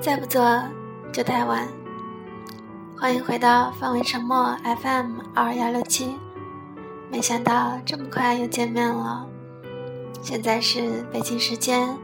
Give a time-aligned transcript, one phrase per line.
[0.00, 0.62] 再不做
[1.12, 1.68] 就太晚。
[2.96, 6.16] 欢迎回到范围沉默 FM 二幺六七。
[7.10, 9.26] 没想到这么快又见面了。
[10.22, 11.94] 现在是北京时间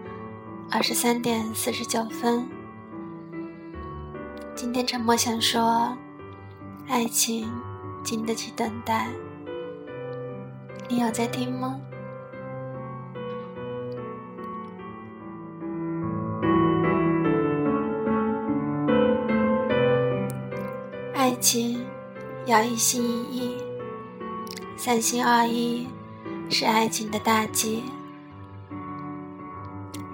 [0.71, 2.46] 二十三点四十九分。
[4.54, 5.96] 今天沉默想说，
[6.89, 7.50] 爱情
[8.04, 9.08] 经得起等待。
[10.86, 11.81] 你有在听吗？
[22.46, 23.57] 要一心一意，
[24.77, 25.89] 三心二意
[26.49, 27.82] 是爱情的大忌。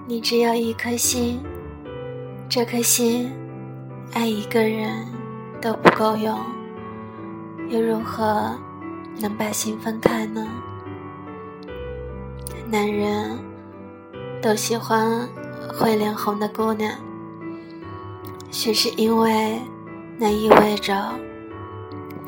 [0.07, 1.39] 你只有一颗心，
[2.49, 3.31] 这颗心
[4.13, 5.05] 爱一个人
[5.61, 6.35] 都不够用，
[7.69, 8.57] 又如何
[9.19, 10.47] 能把心分开呢？
[12.67, 13.37] 男人
[14.41, 15.29] 都喜欢
[15.77, 16.91] 会脸红的姑娘，
[18.49, 19.61] 许是因为。
[20.15, 20.93] 那意味着，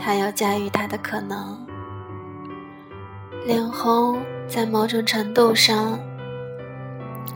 [0.06, 1.58] 他有驾驭他的可能。
[3.44, 6.00] 脸红在某种程度上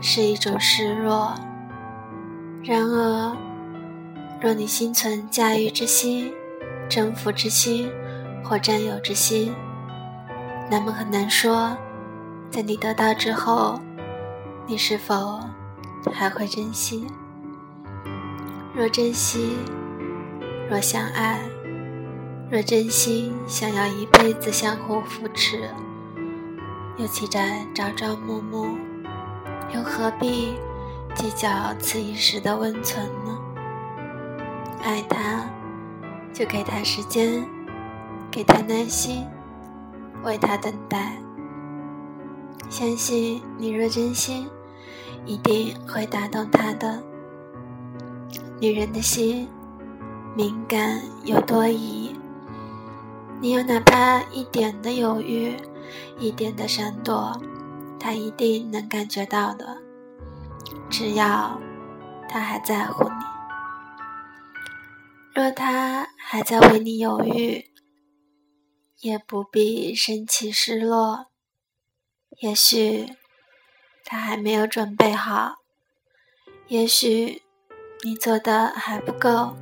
[0.00, 1.34] 是一种示弱。
[2.62, 3.36] 然而，
[4.40, 6.32] 若你心存驾驭之心、
[6.88, 7.90] 征服之心
[8.44, 9.52] 或占有之心，
[10.70, 11.76] 那么很难说，
[12.52, 13.80] 在你得到之后，
[14.68, 15.40] 你是否
[16.12, 17.04] 还会珍惜？
[18.72, 19.56] 若珍惜，
[20.70, 21.40] 若相爱，
[22.50, 25.70] 若真心想要一辈子相互扶持，
[26.96, 28.76] 又岂在朝朝暮暮？
[29.72, 30.56] 又何必
[31.14, 33.38] 计较此一时的温存呢？
[34.82, 35.48] 爱他，
[36.32, 37.48] 就给他时间，
[38.32, 39.24] 给他耐心，
[40.24, 41.18] 为他等待。
[42.68, 44.48] 相信你若真心，
[45.24, 47.00] 一定会打动他的。
[48.60, 49.48] 女人的心。
[50.36, 52.14] 敏感又多疑，
[53.42, 55.56] 你有哪怕一点的犹豫，
[56.18, 57.32] 一点的闪躲，
[57.98, 59.78] 他一定能感觉到的。
[60.90, 61.58] 只要
[62.28, 63.24] 他还在乎你，
[65.34, 67.64] 若他还在为你犹豫，
[69.00, 71.28] 也不必生气失落。
[72.42, 73.14] 也许
[74.04, 75.54] 他还没有准备好，
[76.68, 77.42] 也许
[78.02, 79.56] 你做的还不够。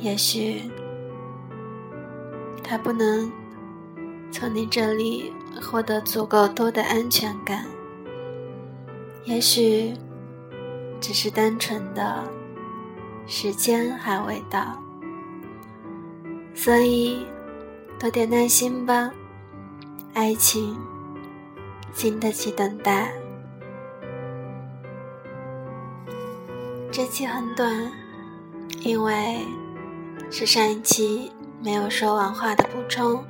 [0.00, 0.70] 也许
[2.70, 3.28] 他不能
[4.30, 7.66] 从你这里获得足够多的安全感，
[9.24, 9.92] 也许
[11.00, 12.22] 只是单纯的
[13.26, 14.80] 时间还未到，
[16.54, 17.26] 所以
[17.98, 19.10] 多点耐心吧，
[20.14, 20.78] 爱情
[21.92, 23.12] 经得起等待。
[26.92, 27.90] 这期很短，
[28.78, 29.40] 因为。
[30.32, 33.24] 是上一期没有说完话的补充。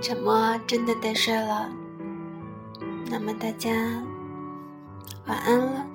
[0.00, 1.70] 沉默真的得睡了，
[3.10, 3.70] 那么大家
[5.26, 5.86] 晚安了。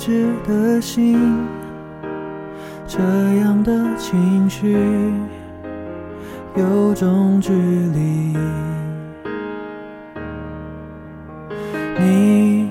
[0.00, 1.18] 有地址的信，
[2.86, 2.98] 这
[3.40, 4.74] 样的情绪
[6.56, 8.34] 有种距离。
[11.98, 12.70] 你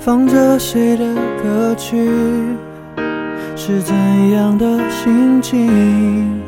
[0.00, 2.08] 放着谁的歌曲？
[3.54, 3.94] 是怎
[4.30, 6.40] 样的心情？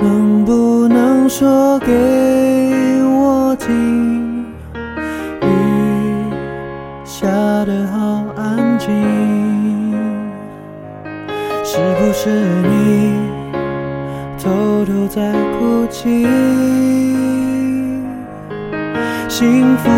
[0.00, 1.92] 能不能说给
[3.02, 4.21] 我听？
[8.84, 9.94] 心，
[11.62, 13.14] 是不是你
[14.42, 16.26] 偷偷在哭泣？
[19.28, 19.88] 幸福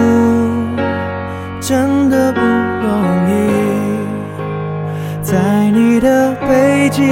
[1.63, 2.93] 真的不容
[3.31, 3.33] 易，
[5.23, 7.03] 在你的背景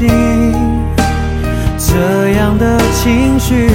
[0.00, 0.08] 心，
[1.76, 3.68] 这样的情绪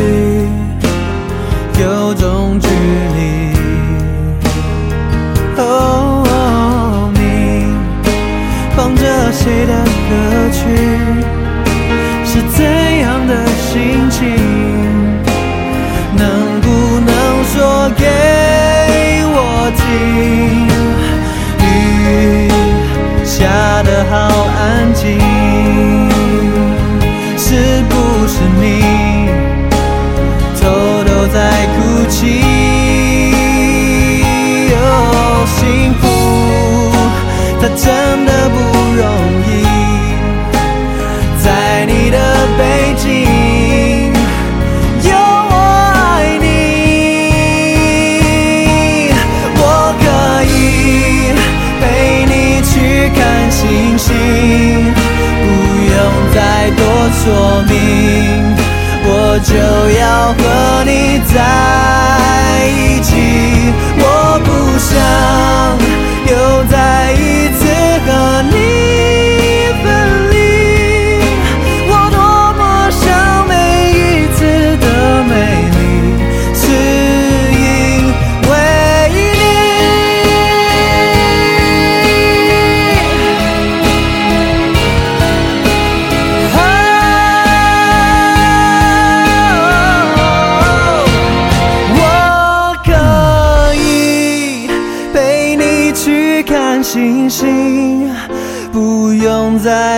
[1.79, 3.53] 有种距离。
[5.57, 7.19] 哦，你
[8.75, 9.73] 放着谁的
[10.09, 11.34] 歌曲？
[56.65, 57.75] 太多说明，
[59.03, 59.53] 我就
[59.99, 60.41] 要和
[60.83, 63.07] 你在一起。
[63.99, 64.03] 我
[64.43, 64.89] 不想
[66.25, 66.33] 又
[66.63, 66.73] 再
[67.11, 67.23] 一
[67.53, 67.61] 次
[68.07, 68.09] 和
[68.49, 68.55] 你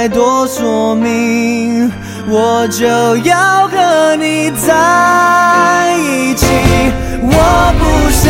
[0.09, 1.91] 多说明
[2.29, 2.85] 我就
[3.17, 6.45] 要和你在一起。
[7.21, 8.27] 我不想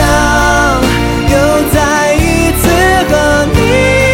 [1.32, 1.36] 又
[1.74, 2.66] 再一次
[3.12, 4.07] 和你。